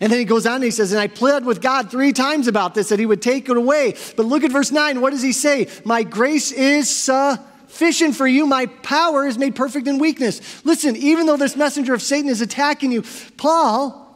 [0.00, 2.48] And then he goes on and he says, And I pled with God three times
[2.48, 3.94] about this, that he would take it away.
[4.16, 5.00] But look at verse 9.
[5.00, 5.68] What does he say?
[5.84, 8.46] My grace is sufficient for you.
[8.46, 10.64] My power is made perfect in weakness.
[10.64, 13.02] Listen, even though this messenger of Satan is attacking you,
[13.36, 14.08] Paul,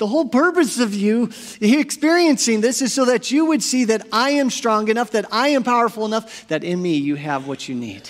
[0.00, 4.30] the whole purpose of you experiencing this is so that you would see that I
[4.30, 7.74] am strong enough, that I am powerful enough, that in me you have what you
[7.74, 8.08] need.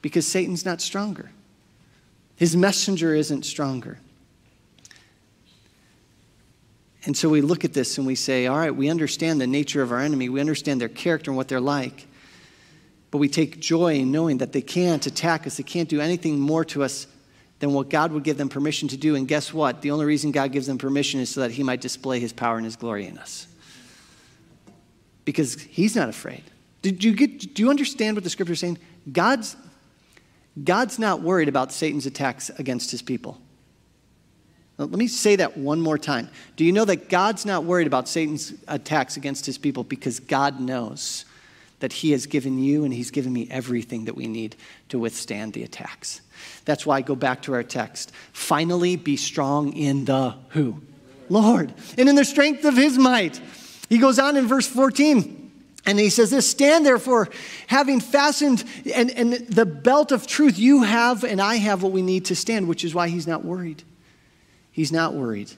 [0.00, 1.32] Because Satan's not stronger,
[2.36, 3.98] his messenger isn't stronger.
[7.04, 9.82] And so we look at this and we say, all right, we understand the nature
[9.82, 12.06] of our enemy, we understand their character and what they're like.
[13.10, 16.38] But we take joy in knowing that they can't attack us, they can't do anything
[16.38, 17.06] more to us
[17.58, 19.14] than what God would give them permission to do.
[19.14, 19.82] And guess what?
[19.82, 22.56] The only reason God gives them permission is so that He might display His power
[22.56, 23.46] and His glory in us.
[25.24, 26.42] Because He's not afraid.
[26.82, 28.78] Did you get, do you understand what the scripture is saying?
[29.12, 29.56] God's,
[30.62, 33.38] God's not worried about Satan's attacks against His people.
[34.86, 36.28] Let me say that one more time.
[36.56, 40.60] Do you know that God's not worried about Satan's attacks against his people because God
[40.60, 41.24] knows
[41.80, 44.56] that he has given you and he's given me everything that we need
[44.88, 46.22] to withstand the attacks?
[46.64, 48.12] That's why I go back to our text.
[48.32, 50.80] Finally, be strong in the who?
[51.28, 53.40] Lord, and in the strength of his might.
[53.88, 55.36] He goes on in verse 14.
[55.86, 57.28] And he says this Stand therefore,
[57.66, 58.64] having fastened
[58.94, 62.36] and, and the belt of truth, you have and I have what we need to
[62.36, 63.82] stand, which is why he's not worried.
[64.80, 65.50] He's not worried.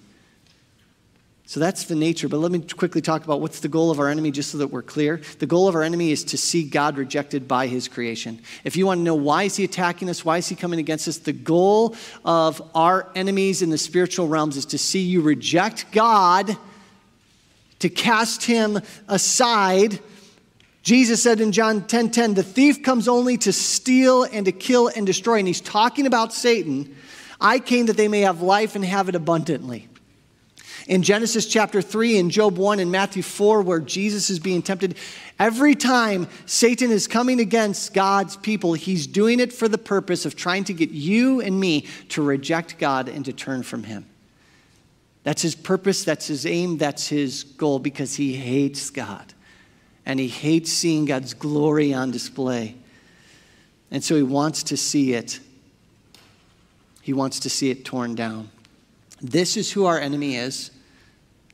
[1.47, 2.29] So that's the nature.
[2.29, 4.67] But let me quickly talk about what's the goal of our enemy, just so that
[4.67, 5.21] we're clear.
[5.39, 8.41] The goal of our enemy is to see God rejected by his creation.
[8.65, 11.07] If you want to know why is he attacking us, why is he coming against
[11.07, 15.93] us, the goal of our enemies in the spiritual realms is to see you reject
[15.93, 16.57] God,
[17.79, 20.01] to cast him aside.
[20.83, 24.53] Jesus said in John 10:10, 10, 10, the thief comes only to steal and to
[24.53, 25.39] kill and destroy.
[25.39, 26.97] And he's talking about Satan.
[27.43, 29.89] I came that they may have life and have it abundantly.
[30.87, 34.97] In Genesis chapter 3, in Job 1, and Matthew 4, where Jesus is being tempted,
[35.39, 40.35] every time Satan is coming against God's people, he's doing it for the purpose of
[40.35, 44.07] trying to get you and me to reject God and to turn from him.
[45.25, 49.35] That's his purpose, that's his aim, that's his goal, because he hates God.
[50.05, 52.75] And he hates seeing God's glory on display.
[53.93, 55.39] And so he wants to see it
[57.03, 58.51] he wants to see it torn down.
[59.21, 60.71] This is who our enemy is.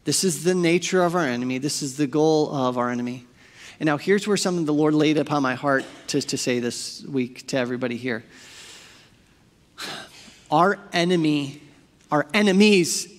[0.04, 1.58] This is the nature of our enemy.
[1.58, 3.26] This is the goal of our enemy.
[3.80, 7.02] And now here's where something the Lord laid upon my heart to, to say this
[7.04, 8.24] week to everybody here.
[10.50, 11.62] Our enemy,
[12.10, 13.12] our enemies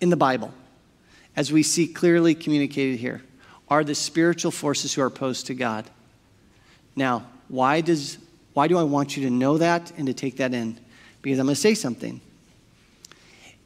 [0.00, 0.52] in the Bible,
[1.36, 3.22] as we see clearly communicated here,
[3.68, 5.88] are the spiritual forces who are opposed to God.
[6.94, 8.18] Now, why, does,
[8.52, 10.78] why do I want you to know that and to take that in?
[11.22, 12.20] Because I'm going to say something.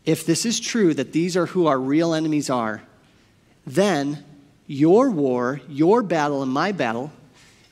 [0.05, 2.83] If this is true, that these are who our real enemies are,
[3.67, 4.25] then
[4.67, 7.11] your war, your battle, and my battle,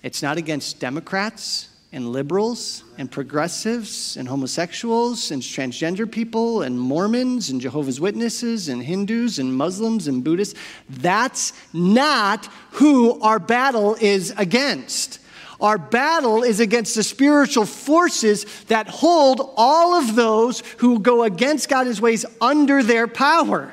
[0.03, 7.51] it's not against Democrats and liberals and progressives and homosexuals and transgender people and Mormons
[7.51, 10.59] and Jehovah's Witnesses and Hindus and Muslims and Buddhists.
[10.90, 15.20] That's not who our battle is against.
[15.64, 21.70] Our battle is against the spiritual forces that hold all of those who go against
[21.70, 23.72] God's ways under their power.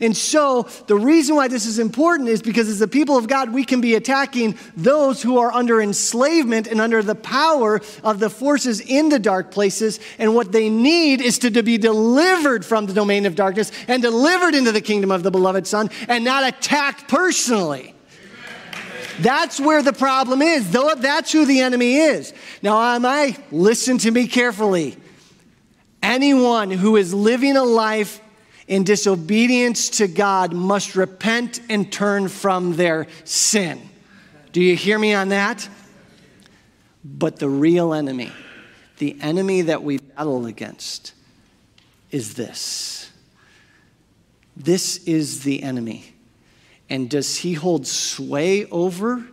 [0.00, 3.52] And so, the reason why this is important is because as the people of God,
[3.52, 8.28] we can be attacking those who are under enslavement and under the power of the
[8.28, 10.00] forces in the dark places.
[10.18, 14.02] And what they need is to, to be delivered from the domain of darkness and
[14.02, 17.94] delivered into the kingdom of the beloved Son and not attacked personally.
[19.20, 20.70] That's where the problem is.
[20.70, 22.32] Though That's who the enemy is.
[22.62, 23.36] Now, am I?
[23.50, 24.96] Listen to me carefully.
[26.02, 28.20] Anyone who is living a life
[28.68, 33.80] in disobedience to God must repent and turn from their sin.
[34.52, 35.68] Do you hear me on that?
[37.04, 38.30] But the real enemy,
[38.98, 41.14] the enemy that we battle against,
[42.10, 43.10] is this.
[44.56, 46.14] This is the enemy.
[46.90, 49.24] And does he hold sway over?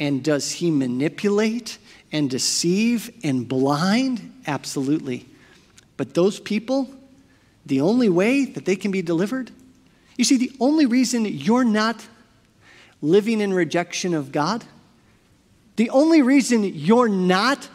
[0.00, 1.78] And does he manipulate
[2.10, 4.42] and deceive and blind?
[4.46, 5.26] Absolutely.
[5.96, 6.90] But those people,
[7.66, 9.50] the only way that they can be delivered,
[10.16, 12.06] you see, the only reason you're not
[13.00, 14.64] living in rejection of God,
[15.76, 17.68] the only reason you're not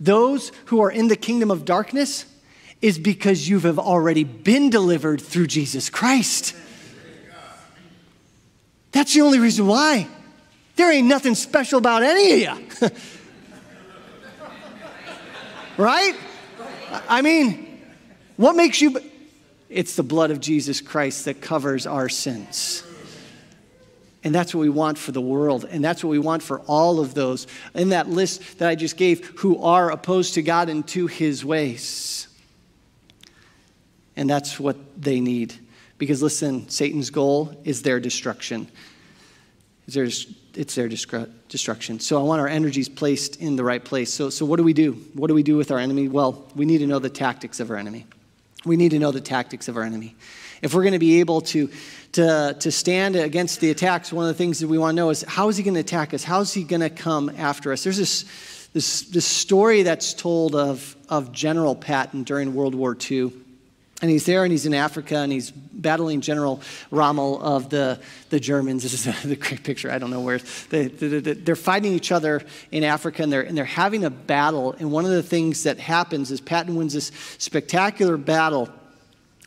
[0.00, 2.26] those who are in the kingdom of darkness
[2.82, 6.54] is because you have already been delivered through Jesus Christ.
[8.94, 10.06] That's the only reason why.
[10.76, 12.88] There ain't nothing special about any of you.
[15.76, 16.14] right?
[17.08, 17.82] I mean,
[18.36, 19.00] what makes you.
[19.68, 22.84] It's the blood of Jesus Christ that covers our sins.
[24.22, 25.66] And that's what we want for the world.
[25.68, 28.96] And that's what we want for all of those in that list that I just
[28.96, 32.28] gave who are opposed to God and to his ways.
[34.16, 35.54] And that's what they need.
[35.98, 38.68] Because listen, Satan's goal is their destruction.
[39.86, 42.00] It's their destruction.
[42.00, 44.12] So I want our energies placed in the right place.
[44.12, 44.92] So, so what do we do?
[45.14, 46.08] What do we do with our enemy?
[46.08, 48.06] Well, we need to know the tactics of our enemy.
[48.64, 50.16] We need to know the tactics of our enemy.
[50.62, 51.68] If we're going to be able to,
[52.12, 55.10] to, to stand against the attacks, one of the things that we want to know
[55.10, 56.24] is how is he going to attack us?
[56.24, 57.84] How is he going to come after us?
[57.84, 58.24] There's this,
[58.72, 63.32] this, this story that's told of, of General Patton during World War II.
[64.02, 68.40] And he's there and he's in Africa and he's battling General Rommel of the, the
[68.40, 68.82] Germans.
[68.82, 69.90] This is a, the great picture.
[69.90, 70.40] I don't know where.
[70.70, 74.74] They, they, they're fighting each other in Africa and they're, and they're having a battle.
[74.78, 78.68] And one of the things that happens is Patton wins this spectacular battle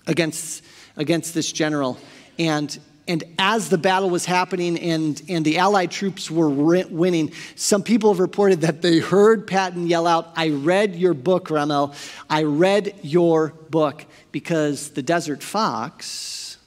[0.08, 0.64] against,
[0.96, 1.98] against this general.
[2.40, 7.82] And, and as the battle was happening and, and the Allied troops were winning, some
[7.82, 11.94] people have reported that they heard Patton yell out, I read your book, Rommel.
[12.30, 14.06] I read your book.
[14.32, 16.58] Because the Desert Fox,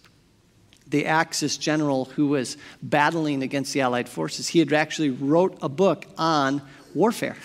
[0.89, 5.69] the Axis general who was battling against the Allied forces, he had actually wrote a
[5.69, 6.63] book on
[6.95, 7.37] warfare.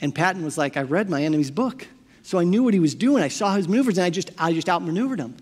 [0.00, 1.88] And Patton was like, I read my enemy's book.
[2.22, 3.22] So I knew what he was doing.
[3.22, 5.34] I saw his maneuvers and I just, I just outmaneuvered him.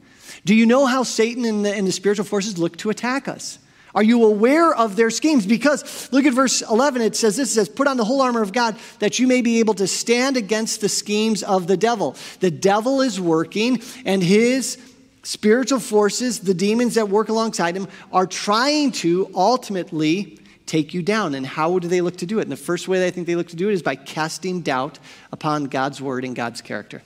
[0.45, 3.59] Do you know how Satan and the, and the spiritual forces look to attack us?
[3.97, 5.47] Are you aware of their schemes?
[5.47, 7.01] Because look at verse 11.
[7.01, 9.41] It says this it says, Put on the whole armor of God that you may
[9.41, 12.15] be able to stand against the schemes of the devil.
[12.41, 14.79] The devil is working, and his
[15.23, 21.35] spiritual forces, the demons that work alongside him, are trying to ultimately take you down.
[21.35, 22.43] And how do they look to do it?
[22.43, 24.99] And the first way I think they look to do it is by casting doubt
[25.33, 27.03] upon God's word and God's character.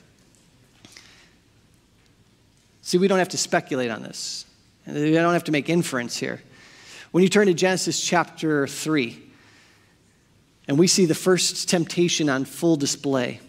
[2.83, 4.47] See, we don't have to speculate on this.
[4.87, 6.41] We don't have to make inference here.
[7.11, 9.21] When you turn to Genesis chapter 3,
[10.69, 13.41] and we see the first temptation on full display,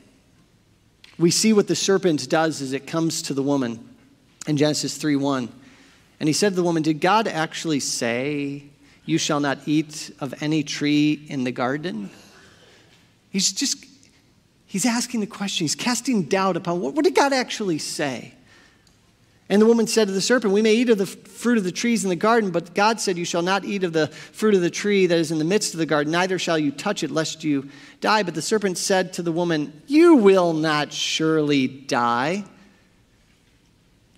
[1.18, 3.88] we see what the serpent does as it comes to the woman
[4.48, 5.50] in Genesis 3 1.
[6.20, 8.64] And he said to the woman, Did God actually say,
[9.06, 12.10] You shall not eat of any tree in the garden?
[13.30, 13.86] He's just,
[14.66, 18.34] he's asking the question, he's casting doubt upon what, what did God actually say?
[19.52, 21.74] And the woman said to the serpent, We may eat of the fruit of the
[21.74, 24.62] trees in the garden, but God said, You shall not eat of the fruit of
[24.62, 27.12] the tree that is in the midst of the garden, neither shall you touch it,
[27.12, 28.24] lest you die.
[28.24, 32.46] But the serpent said to the woman, You will not surely die.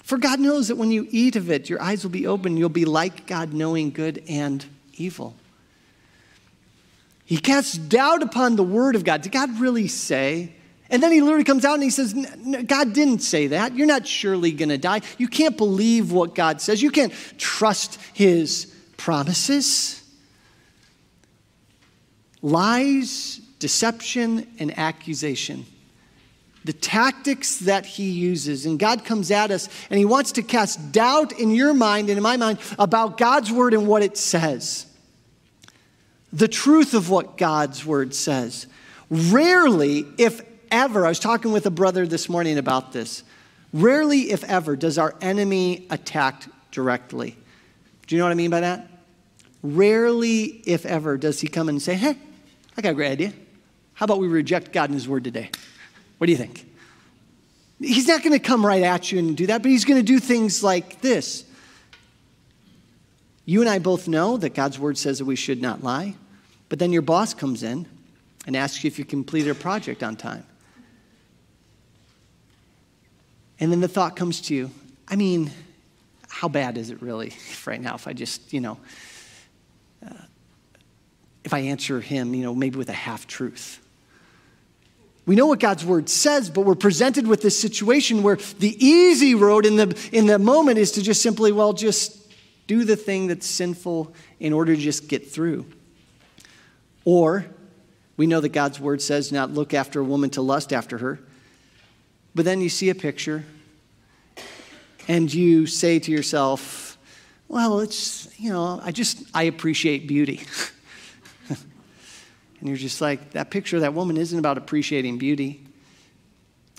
[0.03, 2.69] For God knows that when you eat of it, your eyes will be open, you'll
[2.69, 4.63] be like God, knowing good and
[4.97, 5.35] evil.
[7.25, 9.23] He casts doubt upon the word of God.
[9.23, 10.53] Did God really say?
[10.93, 12.13] And then he literally comes out and he says,
[12.67, 13.75] God didn't say that.
[13.75, 15.01] You're not surely going to die.
[15.17, 16.83] You can't believe what God says.
[16.83, 20.03] You can't trust his promises.
[22.43, 25.65] Lies, deception, and accusation.
[26.63, 28.67] The tactics that he uses.
[28.67, 32.17] And God comes at us and he wants to cast doubt in your mind and
[32.17, 34.85] in my mind about God's word and what it says.
[36.31, 38.67] The truth of what God's word says.
[39.09, 43.23] Rarely, if ever, I was talking with a brother this morning about this.
[43.71, 47.37] Rarely, if ever, does our enemy attack directly.
[48.07, 48.89] Do you know what I mean by that?
[49.61, 52.17] Rarely, if ever, does he come and say, Hey,
[52.75, 53.33] I got a great idea.
[53.93, 55.51] How about we reject God and His Word today?
[56.17, 56.69] What do you think?
[57.79, 60.05] He's not going to come right at you and do that, but he's going to
[60.05, 61.45] do things like this.
[63.45, 66.15] You and I both know that God's Word says that we should not lie,
[66.69, 67.85] but then your boss comes in
[68.47, 70.45] and asks you if you completed a project on time.
[73.59, 74.71] And then the thought comes to you
[75.07, 75.51] I mean,
[76.27, 77.33] how bad is it really
[77.65, 78.77] right now if I just, you know,
[80.05, 80.13] uh,
[81.43, 83.79] if I answer him, you know, maybe with a half truth?
[85.25, 89.35] We know what God's word says, but we're presented with this situation where the easy
[89.35, 92.19] road in the, in the moment is to just simply, well, just
[92.67, 95.65] do the thing that's sinful in order to just get through.
[97.05, 97.45] Or
[98.17, 101.19] we know that God's word says not look after a woman to lust after her.
[102.35, 103.43] But then you see a picture
[105.07, 106.97] and you say to yourself,
[107.47, 110.41] well, it's, you know, I just, I appreciate beauty.
[111.49, 111.59] and
[112.61, 115.63] you're just like, that picture of that woman isn't about appreciating beauty.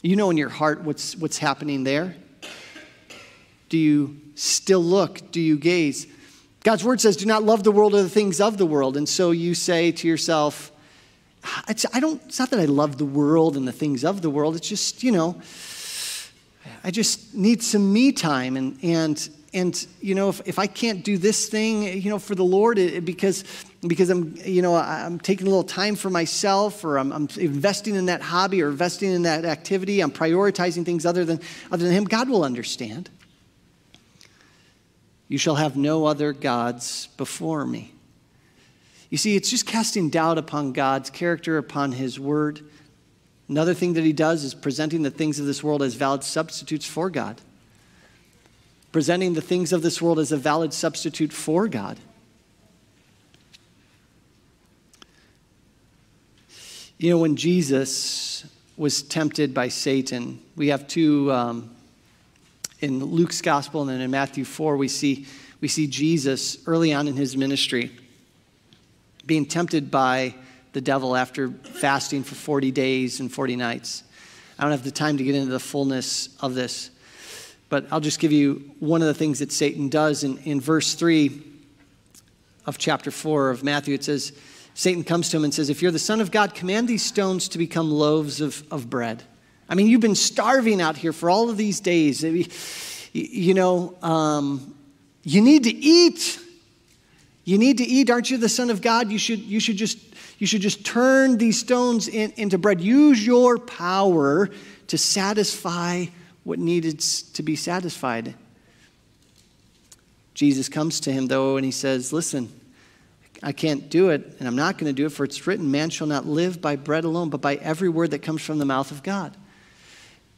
[0.02, 2.16] You know in your heart what's, what's happening there.
[3.68, 5.30] Do you still look?
[5.30, 6.06] Do you gaze?
[6.64, 8.96] God's word says, do not love the world or the things of the world.
[8.96, 10.72] And so you say to yourself,
[11.68, 14.30] it's, I don't, it's not that I love the world and the things of the
[14.30, 14.56] world.
[14.56, 15.40] It's just, you know,
[16.82, 18.56] I just need some me time.
[18.56, 22.34] And, and, and you know, if, if I can't do this thing, you know, for
[22.34, 23.44] the Lord, it, because,
[23.80, 27.94] because I'm, you know, I'm taking a little time for myself or I'm, I'm investing
[27.94, 31.40] in that hobby or investing in that activity, I'm prioritizing things other than,
[31.70, 33.08] other than Him, God will understand.
[35.28, 37.93] You shall have no other gods before me.
[39.10, 42.60] You see, it's just casting doubt upon God's character, upon His word.
[43.48, 46.86] Another thing that He does is presenting the things of this world as valid substitutes
[46.86, 47.40] for God.
[48.92, 51.98] presenting the things of this world as a valid substitute for God.
[56.96, 58.46] You know, when Jesus
[58.76, 61.74] was tempted by Satan, we have two um,
[62.80, 65.26] in Luke's gospel and then in Matthew 4, we see,
[65.60, 67.90] we see Jesus early on in his ministry
[69.26, 70.34] being tempted by
[70.72, 74.02] the devil after fasting for 40 days and 40 nights.
[74.58, 76.90] I don't have the time to get into the fullness of this,
[77.68, 80.24] but I'll just give you one of the things that Satan does.
[80.24, 81.42] In, in verse 3
[82.66, 84.32] of chapter 4 of Matthew, it says,
[84.74, 87.48] Satan comes to him and says, If you're the Son of God, command these stones
[87.50, 89.22] to become loaves of, of bread.
[89.68, 92.22] I mean, you've been starving out here for all of these days.
[93.12, 94.74] You know, um,
[95.22, 96.40] you need to eat.
[97.44, 98.10] You need to eat.
[98.10, 99.10] Aren't you the Son of God?
[99.12, 99.98] You should, you should, just,
[100.38, 102.80] you should just turn these stones in, into bread.
[102.80, 104.48] Use your power
[104.86, 106.06] to satisfy
[106.42, 108.34] what needed to be satisfied.
[110.32, 112.48] Jesus comes to him, though, and he says, Listen,
[113.42, 115.90] I can't do it, and I'm not going to do it, for it's written, Man
[115.90, 118.90] shall not live by bread alone, but by every word that comes from the mouth
[118.90, 119.36] of God.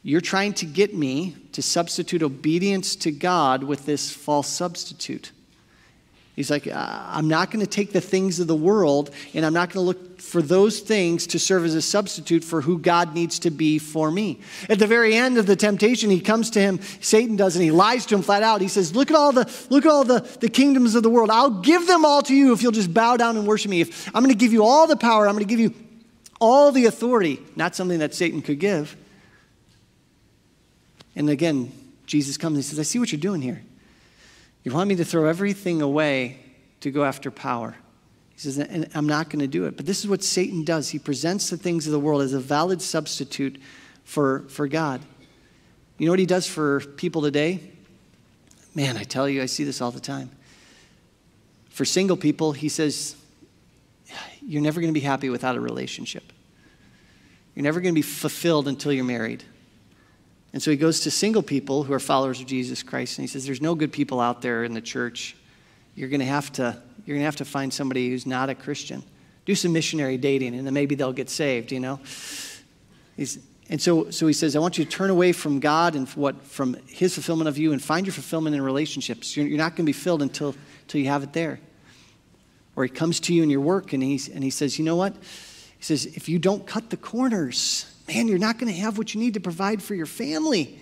[0.03, 5.31] You're trying to get me to substitute obedience to God with this false substitute.
[6.37, 9.71] He's like, I'm not going to take the things of the world and I'm not
[9.71, 13.39] going to look for those things to serve as a substitute for who God needs
[13.39, 14.39] to be for me.
[14.69, 17.71] At the very end of the temptation, he comes to him, Satan does, and he
[17.71, 18.61] lies to him flat out.
[18.61, 21.31] He says, Look at all the, look at all the, the kingdoms of the world.
[21.31, 23.81] I'll give them all to you if you'll just bow down and worship me.
[23.81, 25.73] If I'm going to give you all the power, I'm going to give you
[26.39, 27.39] all the authority.
[27.55, 28.95] Not something that Satan could give.
[31.15, 31.71] And again,
[32.05, 33.63] Jesus comes and he says, I see what you're doing here.
[34.67, 36.39] You want me to throw everything away
[36.81, 37.77] to go after power.
[38.33, 39.77] He says, and I'm not going to do it.
[39.77, 40.89] But this is what Satan does.
[40.89, 43.61] He presents the things of the world as a valid substitute
[44.03, 44.99] for, for God.
[45.97, 47.61] You know what he does for people today?
[48.75, 50.31] Man, I tell you, I see this all the time.
[51.69, 53.15] For single people, he says,
[54.41, 56.33] You're never going to be happy without a relationship.
[57.55, 59.45] You're never going to be fulfilled until you're married.
[60.53, 63.27] And so he goes to single people who are followers of Jesus Christ and he
[63.27, 65.35] says, There's no good people out there in the church.
[65.95, 68.55] You're going to have to, you're going to have to find somebody who's not a
[68.55, 69.03] Christian.
[69.45, 71.99] Do some missionary dating and then maybe they'll get saved, you know?
[73.15, 73.39] He's,
[73.69, 76.41] and so, so he says, I want you to turn away from God and what,
[76.43, 79.35] from his fulfillment of you and find your fulfillment in relationships.
[79.35, 81.59] You're, you're not going to be filled until, until you have it there.
[82.75, 84.95] Or he comes to you in your work and, he's, and he says, You know
[84.95, 85.13] what?
[85.13, 89.13] He says, If you don't cut the corners, man, you're not going to have what
[89.13, 90.79] you need to provide for your family.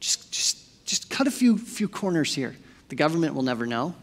[0.00, 2.56] Just, just, just cut a few, few corners here.
[2.88, 3.94] The government will never know.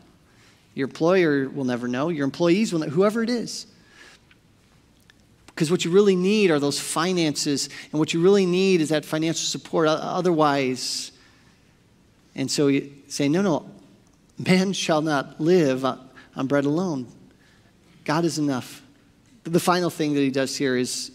[0.73, 2.09] Your employer will never know.
[2.09, 3.65] Your employees will, know, whoever it is.
[5.47, 9.05] Because what you really need are those finances, and what you really need is that
[9.05, 9.87] financial support.
[9.87, 11.13] Otherwise,
[12.35, 13.69] and so you say, no, no,
[14.37, 17.07] man shall not live on bread alone.
[18.03, 18.83] God is enough.
[19.45, 21.11] The final thing that he does here is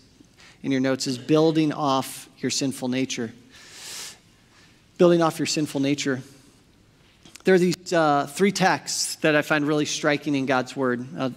[0.62, 3.32] in your notes is building off your sinful nature.
[4.98, 6.20] Building off your sinful nature.
[7.44, 11.06] There are these uh, three texts that I find really striking in God's Word.
[11.16, 11.30] Uh,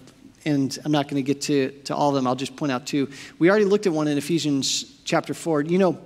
[0.44, 2.26] and I'm not going to get to, to all of them.
[2.26, 3.10] I'll just point out two.
[3.38, 5.62] We already looked at one in Ephesians chapter 4.
[5.62, 5.98] You know,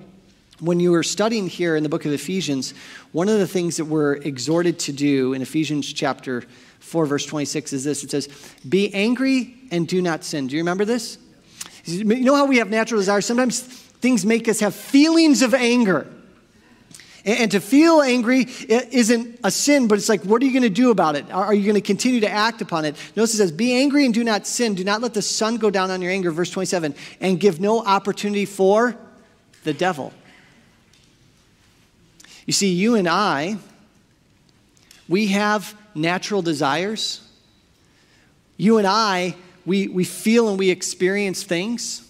[0.61, 2.75] when you were studying here in the book of Ephesians,
[3.13, 6.45] one of the things that we're exhorted to do in Ephesians chapter
[6.81, 8.29] 4, verse 26 is this it says,
[8.69, 10.47] Be angry and do not sin.
[10.47, 11.19] Do you remember this?
[11.89, 13.27] You know how we have natural desires?
[13.27, 16.07] Sometimes things make us have feelings of anger.
[17.25, 20.71] And to feel angry isn't a sin, but it's like, what are you going to
[20.71, 21.31] do about it?
[21.31, 22.97] Are you going to continue to act upon it?
[23.17, 24.75] Notice it says, Be angry and do not sin.
[24.75, 27.85] Do not let the sun go down on your anger, verse 27, and give no
[27.85, 28.97] opportunity for
[29.65, 30.13] the devil.
[32.47, 33.59] You see, you and I,
[35.07, 37.21] we have natural desires.
[38.57, 39.35] You and I
[39.69, 42.03] we, we feel and we experience things.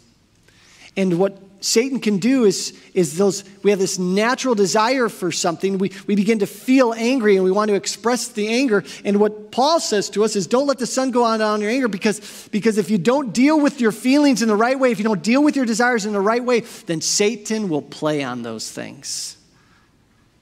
[0.96, 5.78] And what Satan can do is, is those, we have this natural desire for something.
[5.78, 8.84] We, we begin to feel angry and we want to express the anger.
[9.04, 11.70] And what Paul says to us is don't let the sun go on on your
[11.70, 14.98] anger because, because if you don't deal with your feelings in the right way, if
[14.98, 18.42] you don't deal with your desires in the right way, then Satan will play on
[18.42, 19.36] those things.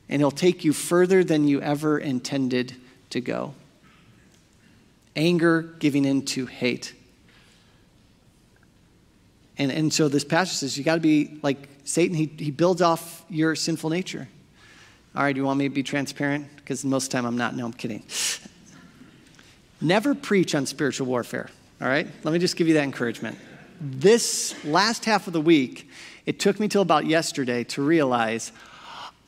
[0.09, 2.77] And he'll take you further than you ever intended
[3.11, 3.55] to go.
[5.17, 6.93] Anger giving in to hate.
[9.59, 12.82] And, and so this passage says you got to be like Satan, he, he builds
[12.82, 14.28] off your sinful nature.
[15.14, 16.54] All right, do you want me to be transparent?
[16.57, 17.57] Because most of the time I'm not.
[17.57, 18.02] No, I'm kidding.
[19.80, 21.48] Never preach on spiritual warfare.
[21.80, 22.07] All right?
[22.22, 23.38] Let me just give you that encouragement.
[23.80, 25.88] This last half of the week,
[26.24, 28.52] it took me till about yesterday to realize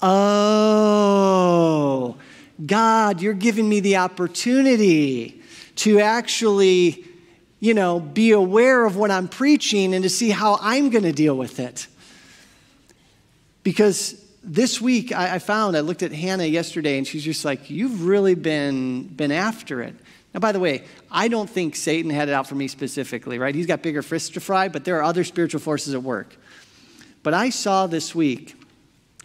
[0.00, 0.96] oh,
[2.64, 5.42] God, you're giving me the opportunity
[5.76, 7.04] to actually,
[7.60, 11.12] you know, be aware of what I'm preaching and to see how I'm going to
[11.12, 11.86] deal with it.
[13.62, 17.68] Because this week I, I, found, I looked at Hannah yesterday and she's just like,
[17.68, 19.94] You've really been, been after it.
[20.34, 23.54] Now, by the way, I don't think Satan had it out for me specifically, right?
[23.54, 26.36] He's got bigger fish to fry, but there are other spiritual forces at work.
[27.22, 28.54] But I saw this week,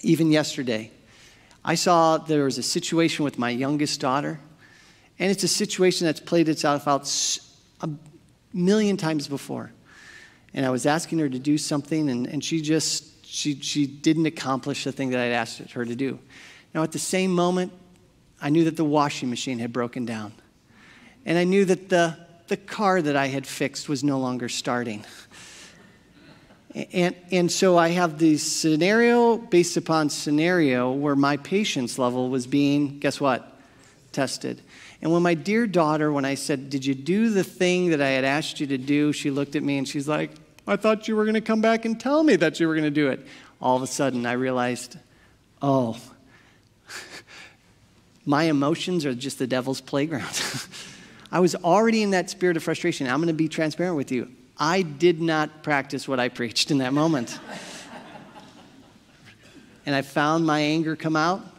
[0.01, 0.91] even yesterday,
[1.63, 4.39] I saw there was a situation with my youngest daughter,
[5.19, 7.05] and it's a situation that's played itself out
[8.53, 9.71] million times before.
[10.53, 14.27] And I was asking her to do something, and, and she just she, she didn't
[14.27, 16.19] accomplish the thing that I'd asked her to do.
[16.75, 17.71] Now, at the same moment,
[18.39, 20.33] I knew that the washing machine had broken down.
[21.25, 22.15] And I knew that the,
[22.47, 25.03] the car that I had fixed was no longer starting.
[26.75, 32.45] And, and so I have the scenario based upon scenario where my patience level was
[32.45, 33.57] being, guess what?
[34.11, 34.61] Tested.
[35.03, 38.07] And when my dear daughter, when I said, Did you do the thing that I
[38.07, 39.11] had asked you to do?
[39.11, 40.31] She looked at me and she's like,
[40.65, 42.85] I thought you were going to come back and tell me that you were going
[42.85, 43.19] to do it.
[43.61, 44.97] All of a sudden, I realized,
[45.61, 45.99] oh,
[48.25, 50.41] my emotions are just the devil's playground.
[51.33, 53.05] I was already in that spirit of frustration.
[53.07, 54.31] I'm going to be transparent with you.
[54.57, 57.37] I did not practice what I preached in that moment.
[59.85, 61.52] and I found my anger come out.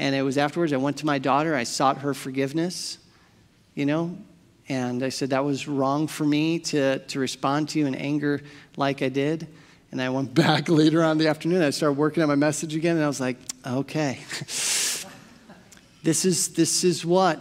[0.00, 2.96] And it was afterwards, I went to my daughter, I sought her forgiveness,
[3.74, 4.16] you know,
[4.66, 8.40] and I said that was wrong for me to, to respond to you in anger
[8.78, 9.46] like I did.
[9.92, 11.60] And I went back later on the afternoon.
[11.60, 13.36] I started working on my message again, and I was like,
[13.66, 14.20] okay,
[16.02, 17.38] this is, this is what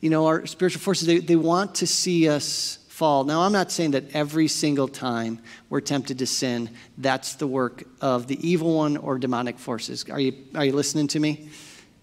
[0.00, 3.24] you know, our spiritual forces, they, they want to see us fall.
[3.24, 5.38] Now, I'm not saying that every single time
[5.70, 6.68] we're tempted to sin,
[6.98, 10.04] that's the work of the evil one or demonic forces.
[10.10, 11.48] Are you, are you listening to me?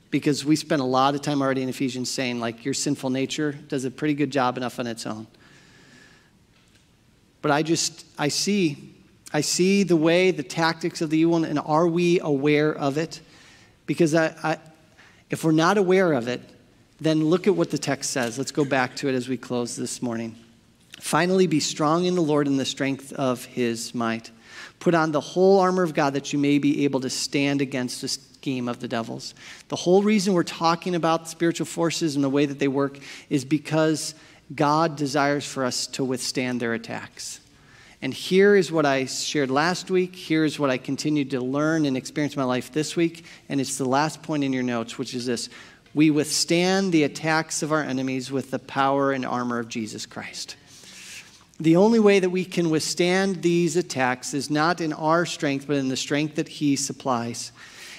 [0.09, 3.51] Because we spent a lot of time already in Ephesians saying, like, your sinful nature
[3.51, 5.27] does a pretty good job enough on its own.
[7.43, 8.95] But I just, I see,
[9.31, 12.97] I see the way, the tactics of the evil one, and are we aware of
[12.97, 13.21] it?
[13.85, 14.57] Because I, I,
[15.29, 16.41] if we're not aware of it,
[16.99, 18.39] then look at what the text says.
[18.39, 20.35] Let's go back to it as we close this morning.
[20.99, 24.31] Finally, be strong in the Lord in the strength of his might.
[24.79, 28.01] Put on the whole armor of God that you may be able to stand against
[28.01, 29.33] the scheme of the devils.
[29.67, 33.43] The whole reason we're talking about spiritual forces and the way that they work is
[33.43, 34.15] because
[34.53, 37.39] God desires for us to withstand their attacks.
[38.01, 40.15] And here is what I shared last week.
[40.15, 43.25] Here's what I continued to learn and experience in my life this week.
[43.49, 45.49] And it's the last point in your notes, which is this
[45.93, 50.55] we withstand the attacks of our enemies with the power and armor of Jesus Christ.
[51.59, 55.75] The only way that we can withstand these attacks is not in our strength, but
[55.75, 57.51] in the strength that He supplies.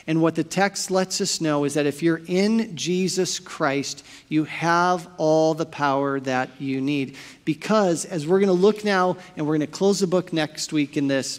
[0.06, 4.44] And what the text lets us know is that if you're in Jesus Christ, you
[4.44, 7.16] have all the power that you need.
[7.44, 10.72] Because as we're going to look now, and we're going to close the book next
[10.72, 11.38] week in this,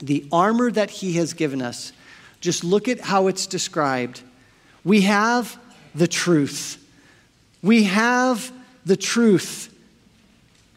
[0.00, 1.92] the armor that He has given us,
[2.40, 4.20] just look at how it's described.
[4.84, 5.58] We have
[5.94, 6.86] the truth.
[7.62, 8.52] We have
[8.84, 9.73] the truth.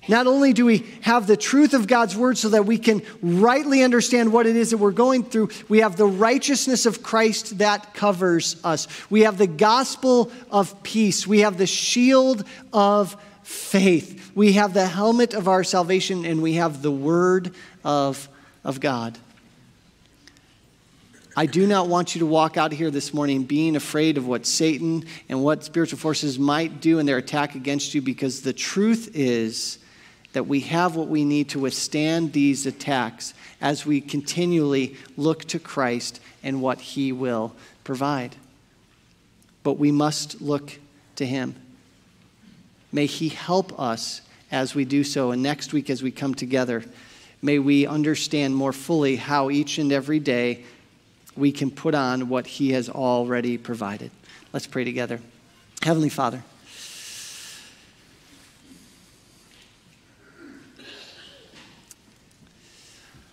[0.07, 3.83] Not only do we have the truth of God's word so that we can rightly
[3.83, 7.93] understand what it is that we're going through, we have the righteousness of Christ that
[7.93, 8.87] covers us.
[9.09, 11.27] We have the gospel of peace.
[11.27, 14.31] We have the shield of faith.
[14.33, 17.53] We have the helmet of our salvation, and we have the word
[17.83, 18.29] of,
[18.63, 19.17] of God.
[21.35, 24.45] I do not want you to walk out here this morning being afraid of what
[24.45, 29.11] Satan and what spiritual forces might do in their attack against you because the truth
[29.13, 29.77] is
[30.33, 35.59] that we have what we need to withstand these attacks as we continually look to
[35.59, 37.53] Christ and what he will
[37.83, 38.35] provide.
[39.63, 40.79] But we must look
[41.15, 41.55] to him.
[42.91, 44.21] May he help us
[44.51, 45.31] as we do so.
[45.31, 46.83] And next week, as we come together,
[47.41, 50.63] may we understand more fully how each and every day
[51.35, 54.11] we can put on what He has already provided.
[54.53, 55.19] Let's pray together.
[55.83, 56.43] Heavenly Father,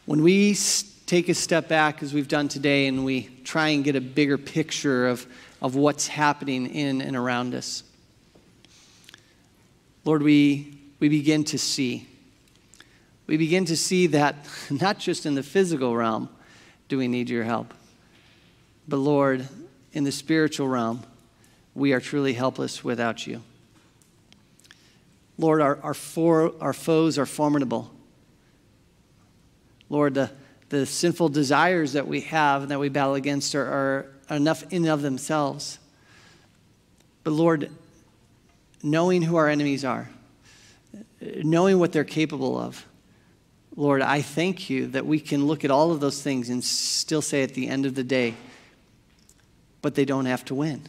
[0.07, 0.55] when we
[1.07, 4.37] take a step back, as we've done today, and we try and get a bigger
[4.37, 5.27] picture of,
[5.63, 7.83] of what's happening in and around us,
[10.05, 12.07] Lord, we, we begin to see.
[13.27, 14.37] We begin to see that
[14.71, 16.29] not just in the physical realm
[16.89, 17.73] do we need your help,
[18.87, 19.49] but Lord,
[19.95, 21.03] in the spiritual realm,
[21.75, 23.43] we are truly helpless without you.
[25.39, 27.94] Lord, our, our, for, our foes are formidable.
[29.95, 30.29] Lord, the,
[30.71, 33.65] the sinful desires that we have and that we battle against are,
[34.29, 35.79] are, enough in and of themselves.
[37.23, 37.71] But Lord,
[38.83, 40.11] knowing who our enemies are,
[41.21, 42.85] knowing what they're capable of,
[43.77, 47.23] Lord, I thank you that we can look at all of those things and still
[47.23, 48.35] say at the end of the day,
[49.81, 50.83] but they don't have to win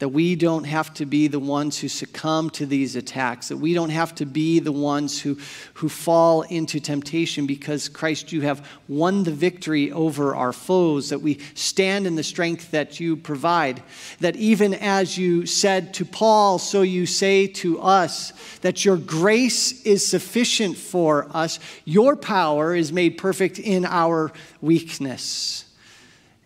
[0.00, 3.74] that we don't have to be the ones who succumb to these attacks, that we
[3.74, 5.38] don't have to be the ones who,
[5.74, 11.20] who fall into temptation because, Christ, you have won the victory over our foes, that
[11.20, 13.84] we stand in the strength that you provide,
[14.18, 18.32] that even as you said to Paul, so you say to us,
[18.62, 25.66] that your grace is sufficient for us, your power is made perfect in our weakness.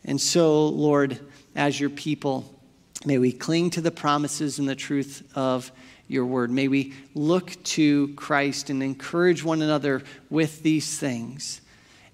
[0.05, 1.19] And so, Lord,
[1.57, 2.58] as your people,
[3.05, 5.71] May we cling to the promises and the truth of
[6.09, 6.51] your word.
[6.51, 11.61] May we look to Christ and encourage one another with these things.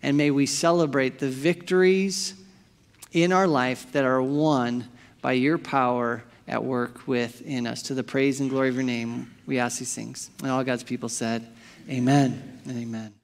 [0.03, 2.35] And may we celebrate the victories
[3.13, 4.87] in our life that are won
[5.23, 7.83] by your power at work within us.
[7.85, 10.31] To the praise and glory of your name, we ask these things.
[10.43, 11.49] And all God's people said,
[11.89, 13.24] Amen and amen.